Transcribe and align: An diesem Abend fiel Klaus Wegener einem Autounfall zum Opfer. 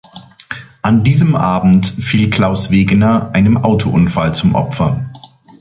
An 0.81 1.03
diesem 1.03 1.35
Abend 1.35 1.85
fiel 1.85 2.31
Klaus 2.31 2.71
Wegener 2.71 3.29
einem 3.35 3.57
Autounfall 3.57 4.33
zum 4.33 4.55
Opfer. 4.55 5.05